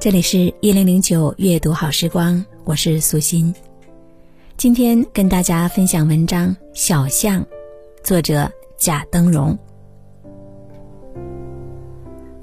[0.00, 3.52] 这里是一零零九阅读好时光，我是苏欣。
[4.56, 7.42] 今天跟大家分享文章《小象》，
[8.04, 9.58] 作者贾登荣。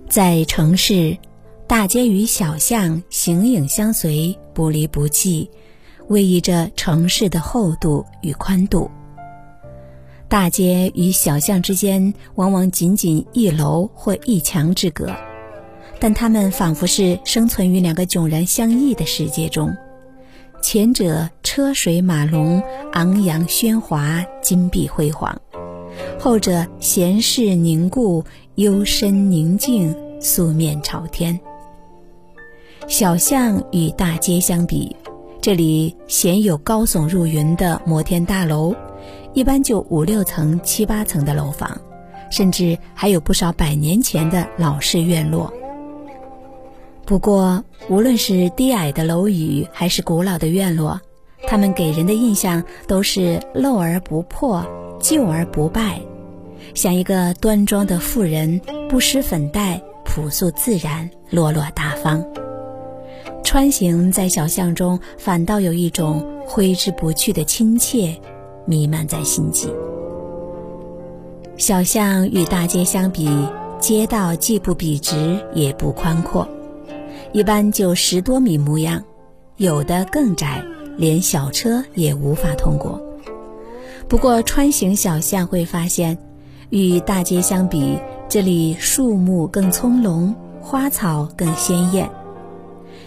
[0.10, 1.18] 在城市，
[1.66, 5.49] 大街与小巷形影相随，不离不弃，
[6.10, 8.91] 偎依着城市的厚度与宽度。
[10.27, 15.10] 大街与小巷之间，往往仅仅一楼或一墙之隔。
[15.99, 19.76] 但他们仿佛是生存于两个迥然相异的世界中，
[20.62, 22.62] 前者车水马龙、
[22.93, 25.35] 昂扬喧哗、金碧辉煌；
[26.20, 28.24] 后者闲适凝固、
[28.55, 31.40] 幽深宁静、素面朝天。
[32.87, 34.96] 小巷与大街相比，
[35.41, 38.76] 这里鲜有高耸入云的摩天大楼，
[39.34, 41.80] 一般就五六层、七八层的楼房，
[42.30, 45.52] 甚至还有不少百年前的老式院落。
[47.06, 51.00] 不过，无论是低矮的楼宇，还是古老的院落，
[51.46, 54.66] 它们给人的印象都是陋而不破，
[55.00, 56.02] 旧而不败，
[56.74, 62.26] 像一个端庄的妇人，不施粉黛，朴素自然，落落大方。
[63.44, 68.20] 穿行在小巷中，反倒有一种挥之不去的亲切，
[68.66, 69.70] 弥漫在心际。
[71.56, 73.30] 小巷与大街相比，
[73.80, 76.48] 街道既不笔直，也不宽阔。
[77.36, 79.03] 一般就十多米模样，
[79.58, 80.64] 有的更窄，
[80.96, 82.97] 连小车也无法通过。
[84.08, 86.18] 不过穿行小巷会发现，
[86.70, 88.00] 与大街相比，
[88.30, 92.09] 这里树木更葱茏，花草更鲜艳。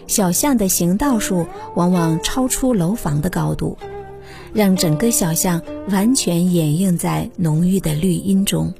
[0.07, 3.79] 小巷的行道树往往超出楼房的高度，
[4.53, 8.75] 让整个小巷完全掩映在浓郁的绿荫中。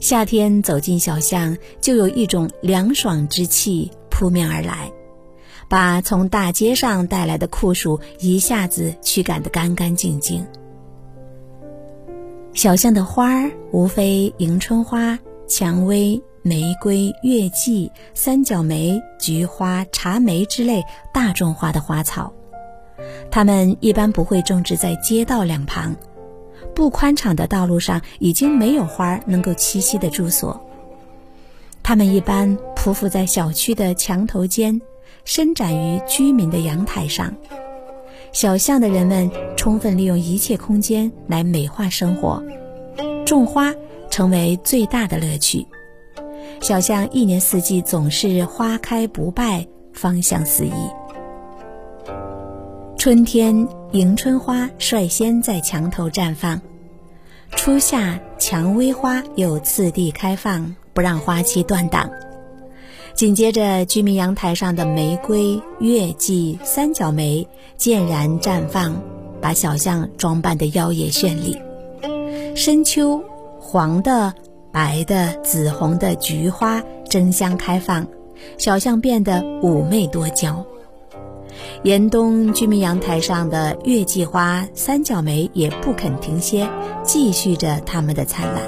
[0.00, 3.92] 夏天走进小巷，就有一种凉爽之气。
[4.14, 4.92] 扑面而来，
[5.68, 10.46] 把从大街上带来的酷暑一下子驱赶得干干净净。
[12.52, 22.32] 小巷的花儿无非迎春花、蔷薇、玫瑰、月季、三角梅、菊花、茶梅之类大众花的花草，
[23.32, 25.96] 它们一般不会种植在街道两旁，
[26.72, 30.64] 不宽敞的道路上已经没有花儿能够栖息的住所。
[31.82, 34.78] 它们一般匍匐在小区的墙头间，
[35.24, 37.34] 伸展于居民的阳台上。
[38.30, 42.44] 小巷的人们充分利用一切空间来美化生活，
[43.24, 43.72] 种花
[44.10, 45.66] 成为最大的乐趣。
[46.60, 50.72] 小巷一年四季总是花开不败，芳香四溢。
[52.98, 56.60] 春天，迎春花率先在墙头绽放；
[57.52, 60.76] 初夏，蔷薇花又次第开放。
[60.92, 62.08] 不让花期断档。
[63.14, 69.00] 紧接着，居民阳台上的玫瑰、月季、三角梅渐然绽放，
[69.40, 71.56] 把小巷装扮得妖冶绚丽。
[72.56, 73.22] 深秋，
[73.60, 74.34] 黄的、
[74.72, 78.04] 白的、紫红的菊花争相开放，
[78.58, 80.66] 小巷变得妩媚多娇。
[81.84, 86.68] 严冬，居民阳台上的月季花、三角梅也不肯停歇，
[87.04, 88.62] 继续着它们的灿烂，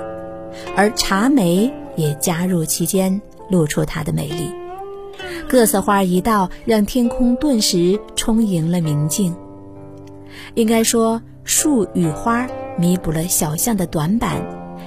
[0.77, 1.73] 而茶梅。
[1.97, 4.51] 也加入其间，露出它的美丽。
[5.49, 9.35] 各色花一到，让天空顿时充盈了明净。
[10.55, 12.47] 应该说，树与花
[12.79, 14.43] 弥补了小巷的短板，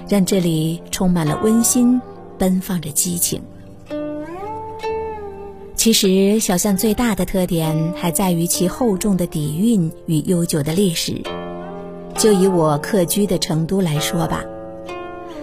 [0.08, 2.00] 让这里充满了温馨，
[2.38, 3.42] 奔放着激情。
[5.76, 11.22] 其实，小巷最大的特点还在于其厚重的底蕴与悠久的历史。
[12.18, 14.44] 就以我客居的成都来说吧。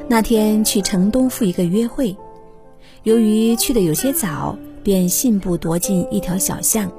[0.08, 2.14] 那天去城东赴一个约会，
[3.06, 6.90] 由于去的有些早，便信步踱进一条小巷。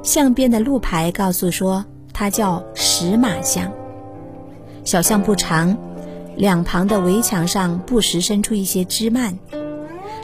[0.00, 3.68] 巷边的路牌告诉说，它叫石马巷。
[4.84, 5.76] 小巷不长，
[6.36, 9.36] 两旁的围墙上不时伸出一些枝蔓，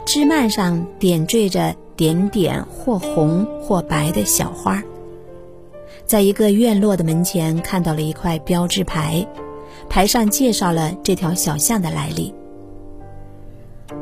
[0.05, 4.81] 枝蔓上点缀着点点或红或白的小花。
[6.05, 9.27] 在一个院落的门前，看到了一块标志牌。
[9.89, 12.33] 牌上介绍了这条小巷的来历。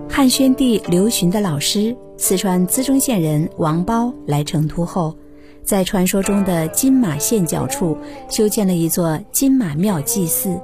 [0.10, 5.16] 汉宣帝刘询的老师，四川资中县人王褒来成都后，
[5.64, 7.98] 在传说中的金马县角处
[8.30, 10.60] 修建了一座金马庙祭祀，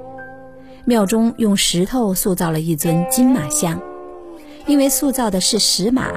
[0.85, 3.79] 庙中用石头塑造了一尊金马像。
[4.65, 6.11] 因为塑造的是石马，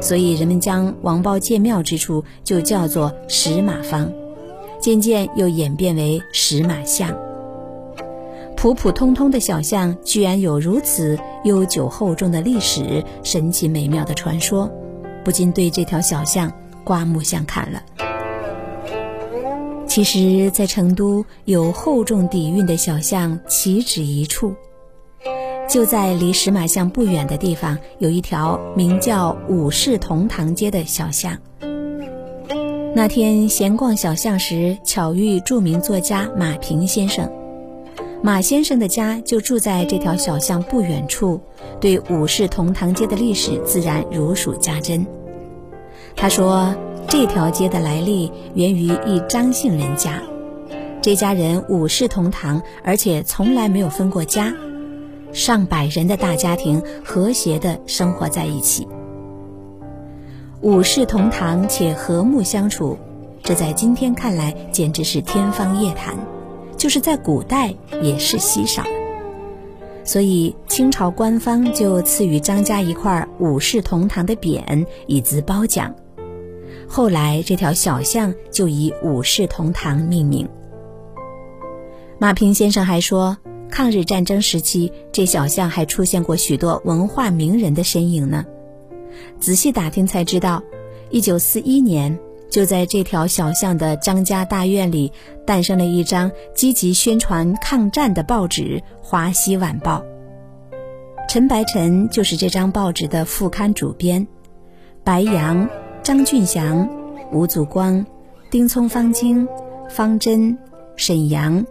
[0.00, 4.12] 所以人们将王褒建庙之处就叫做石马坊，
[4.80, 7.16] 渐渐又演变为石马巷。
[8.64, 14.72] 普普通通的小巷，居然有如此悠久厚重的历史、神奇美妙的传说，
[15.22, 16.50] 不禁对这条小巷
[16.82, 17.82] 刮目相看了。
[19.86, 24.54] 其实，在成都有厚重底蕴的小巷岂止一处，
[25.68, 31.36] 就在离石马巷不远的地方，有一条名叫五世同堂街的小巷。
[32.94, 37.30] 那天闲逛小巷时，巧遇著名作家马平先生。
[38.24, 41.38] 马先生的家就住在这条小巷不远处，
[41.78, 45.06] 对五世同堂街的历史自然如数家珍。
[46.16, 46.74] 他说。
[47.06, 50.22] 这条街的来历源于一张姓人家，
[51.02, 54.52] 这家人五世同堂，而且从来没有分过家，
[55.30, 58.88] 上百人的大家庭和谐地生活在一起。
[60.62, 62.96] 五世同堂且和睦相处，
[63.42, 66.16] 这在今天看来简直是天方夜谭，
[66.76, 68.82] 就是在古代也是稀少。
[70.04, 75.94] 所以清朝官方就赐予张家一块五世同堂的匾，以资褒奖。
[76.86, 80.46] 后来，这条小巷就以五世同堂命名。
[82.18, 83.36] 马平先生还说，
[83.70, 88.44] 抗日战争时期，这小巷还出现过许多文化名人的身影呢。
[89.40, 90.62] 仔细打听才知道，
[91.10, 92.16] 一九四一年，
[92.54, 95.10] 就在这条小巷的张家大院里，
[95.44, 100.04] 诞生了一张积极宣传抗战的报纸《华西晚报》。
[101.28, 104.24] 陈白尘就是这张报纸的副刊主编，
[105.02, 105.68] 白杨。
[106.04, 106.88] 张俊祥、
[107.32, 108.06] 吴祖光、
[108.52, 109.48] 丁聪、方晶、
[109.90, 110.56] 方珍、
[110.94, 111.66] 沈阳、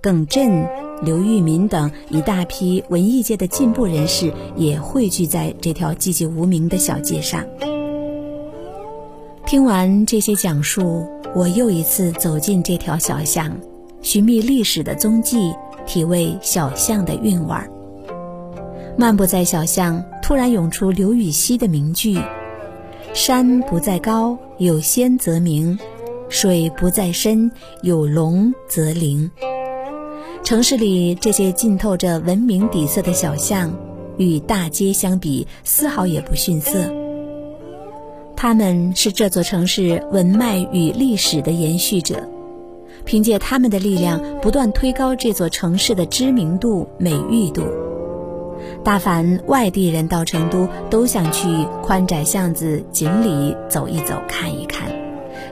[0.00, 0.66] 耿震、
[1.02, 7.44] 刘玉民等一大批文艺界的进步人士也汇聚在这条寂寂无名的小街上。
[9.54, 13.56] 听完这些讲述，我又一次走进这条小巷，
[14.02, 15.54] 寻觅历史的踪迹，
[15.86, 17.70] 体味小巷的韵味儿。
[18.98, 22.18] 漫步在小巷，突然涌出刘禹锡的名句。
[23.12, 25.78] 山不在高，有仙则名；
[26.28, 27.48] 水不在深，
[27.82, 29.30] 有龙则灵。
[30.42, 33.72] 城市里这些浸透着文明底色的小巷，
[34.16, 37.03] 与大街相比，丝毫也不逊色。
[38.46, 42.28] 他们是这座城市文脉与历史的延续者，
[43.06, 47.62] 凭借他们的力量，不断推高这座城市的知名度、美誉度。
[48.84, 51.48] 大凡外地人到成都，都想去
[51.82, 54.92] 宽窄巷子、锦里走一走、看一看，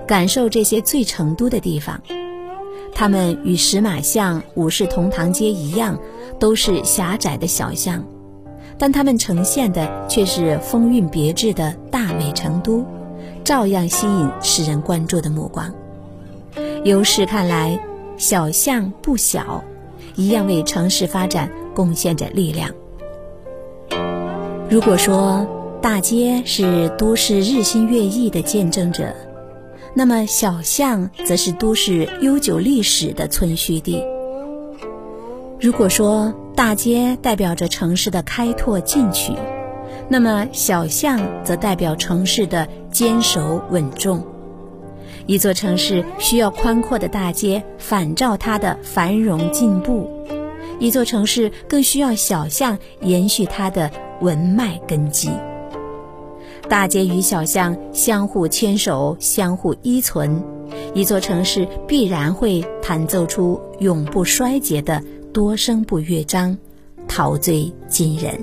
[0.07, 1.99] 感受这些最成都的地方。
[2.95, 5.99] 他们与石马巷、五世同堂街一样，
[6.39, 8.05] 都是狭窄的小巷，
[8.83, 12.85] 但他们呈现的却是风韵别致的大美成都，
[13.45, 15.73] 照样吸引世人关注的目光。
[16.83, 17.79] 由是看来，
[18.17, 19.63] 小巷不小，
[20.17, 22.71] 一样为城市发展贡献着力量。
[24.69, 25.47] 如果说
[25.81, 29.15] 大街是都市日新月异的见证者，
[29.95, 34.03] 那么小巷则是都市悠久历史的存续地。
[35.63, 39.33] 如果说大街代表着城市的开拓进取，
[40.09, 44.27] 那么小巷则代表城市的坚守稳重。
[45.25, 50.11] 一座城市需要宽阔的大街反照它的繁荣进步，
[50.81, 53.89] 一座城市更需要小巷延续它的。
[54.21, 55.31] 文脉根基，
[56.69, 60.45] 大街与小巷相互牵手、相互依存，
[60.95, 65.03] 一座城市必然会弹奏出永不衰竭的
[65.33, 66.57] 多声部乐章，
[67.09, 68.39] 陶醉今人。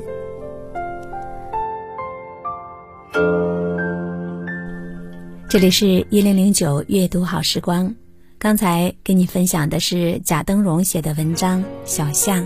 [5.48, 7.94] 这里是一零零九阅读好时光，
[8.40, 12.42] 刚才给你分享的是贾登荣写的文章《小巷》，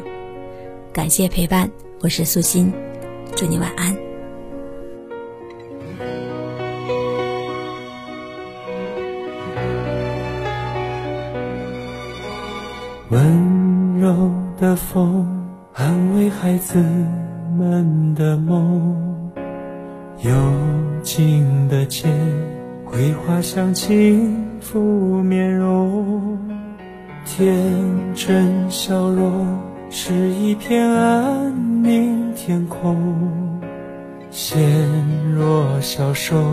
[0.92, 1.72] 感谢陪伴，
[2.02, 2.74] 我是苏心。
[3.36, 3.96] 祝你晚安。
[14.04, 14.30] 柔
[14.60, 15.26] 的风
[15.74, 16.78] 安慰孩子
[17.58, 19.32] 们的梦，
[20.22, 20.30] 幽
[21.02, 22.10] 静的街
[22.84, 26.38] 桂花香轻拂面容，
[27.24, 27.56] 天
[28.14, 29.58] 真笑容
[29.90, 32.34] 是一片安宁。
[32.36, 32.98] 天空，
[34.30, 34.62] 纤
[35.34, 36.44] 弱小手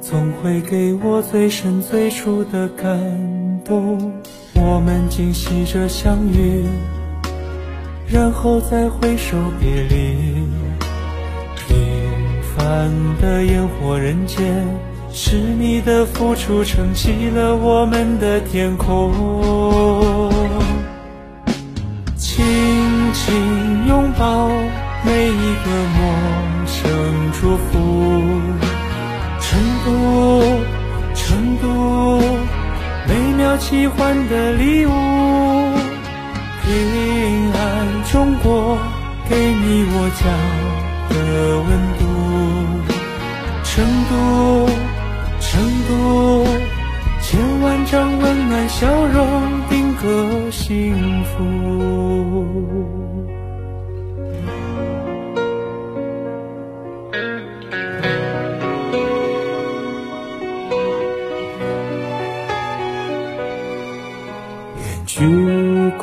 [0.00, 4.10] 总会给我最深最初的感动。
[4.58, 6.64] 我们惊喜着相遇，
[8.08, 10.46] 然后再挥手别离。
[11.66, 11.76] 平
[12.56, 14.64] 凡的烟火人间，
[15.12, 19.12] 是你的付出撑起了我们的天空。
[22.16, 22.44] 轻
[23.12, 24.48] 轻拥抱
[25.04, 25.70] 每一个
[33.58, 34.90] 喜欢的礼物，
[36.62, 38.78] 平安中国，
[39.28, 40.24] 给你我家
[41.08, 41.16] 的
[41.66, 42.00] 温度。
[43.64, 44.14] 成都，
[45.40, 45.48] 成
[45.88, 45.90] 都，
[47.22, 53.15] 千万张温暖笑容，定格幸福。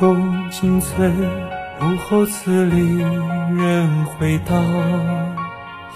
[0.03, 1.13] 躬尽瘁，
[1.79, 4.61] 午后词里人回荡：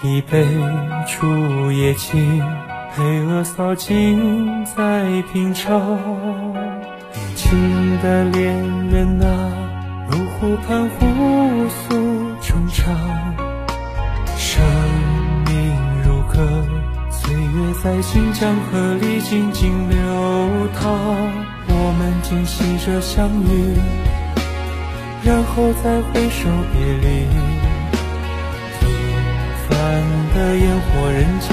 [0.02, 0.46] 一杯
[1.06, 2.42] 竹叶青，
[2.96, 5.78] 配鹅骚尽在平常。
[7.12, 8.56] 年轻的恋
[8.88, 9.28] 人啊，
[10.10, 11.94] 入湖畔互诉
[12.40, 12.96] 衷肠。
[14.38, 14.64] 生
[15.44, 15.54] 命
[16.02, 16.64] 如歌，
[17.10, 21.47] 岁月在新江河里静静流淌。
[21.80, 23.78] 我们惊喜着相遇，
[25.22, 27.06] 然后再挥手别离。
[28.80, 28.82] 平
[29.68, 29.70] 凡
[30.34, 31.48] 的烟火人间，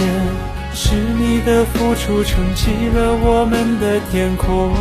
[0.74, 4.74] 是你的付出撑起了我们的天空。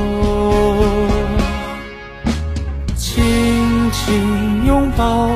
[2.96, 3.22] 轻
[3.92, 5.28] 轻拥抱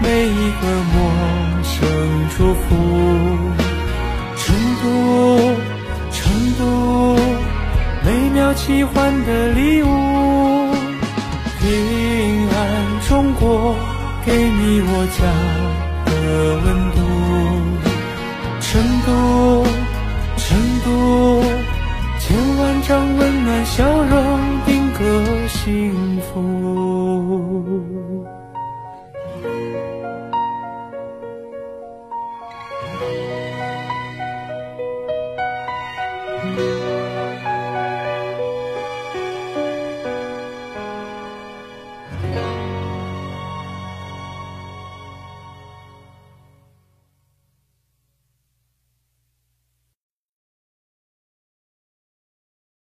[0.00, 0.96] 每一个陌
[1.62, 1.72] 生
[2.36, 3.71] 祝福。
[8.64, 10.11] 喜欢的礼物。